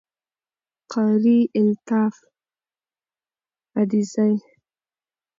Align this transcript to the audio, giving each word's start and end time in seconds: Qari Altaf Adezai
Qari 0.91 1.37
Altaf 1.59 2.15
Adezai 3.79 4.35